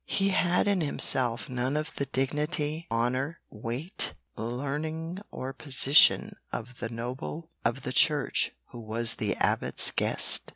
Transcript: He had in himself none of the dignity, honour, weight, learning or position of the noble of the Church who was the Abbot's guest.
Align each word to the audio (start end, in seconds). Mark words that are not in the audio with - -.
He 0.07 0.29
had 0.29 0.67
in 0.67 0.81
himself 0.81 1.47
none 1.47 1.77
of 1.77 1.93
the 1.95 2.07
dignity, 2.07 2.87
honour, 2.89 3.37
weight, 3.51 4.15
learning 4.35 5.19
or 5.29 5.53
position 5.53 6.37
of 6.51 6.79
the 6.79 6.89
noble 6.89 7.51
of 7.63 7.83
the 7.83 7.93
Church 7.93 8.49
who 8.71 8.79
was 8.79 9.13
the 9.17 9.35
Abbot's 9.35 9.91
guest. 9.91 10.49